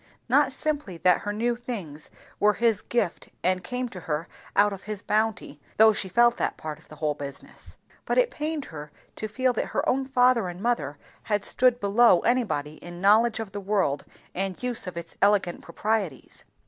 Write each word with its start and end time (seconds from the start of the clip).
Not 0.27 0.51
simply 0.51 0.97
that 0.97 1.19
her 1.19 1.31
new 1.31 1.55
things 1.55 2.09
were 2.39 2.53
his 2.55 2.81
gift 2.81 3.29
and 3.43 3.63
came 3.63 3.87
to 3.89 3.99
her 3.99 4.27
out 4.55 4.73
of 4.73 4.85
his 4.89 5.03
bounty, 5.03 5.61
though 5.77 5.93
she 5.93 6.09
felt 6.09 6.37
that 6.37 6.57
part 6.57 6.79
of 6.79 6.87
the 6.87 6.95
whole 6.95 7.13
business; 7.13 7.77
but 8.07 8.17
it 8.17 8.31
pained 8.31 8.65
her 8.73 8.91
to 9.15 9.27
feel 9.27 9.53
that 9.53 9.67
her 9.77 9.87
own 9.87 10.07
father 10.07 10.47
and 10.47 10.59
mother 10.59 10.97
had 11.25 11.45
stood 11.45 11.79
below 11.79 12.21
anybody 12.21 12.77
in 12.77 12.99
knowledge 12.99 13.39
of 13.39 13.51
the 13.51 13.61
world 13.61 14.03
and 14.33 14.63
use 14.63 14.87
of 14.87 14.97
its 14.97 15.17
elegant 15.21 15.61
proprieties. 15.61 16.45